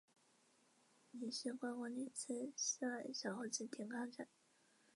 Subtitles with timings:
[1.11, 4.27] 临时观光列车四万小火车停靠站。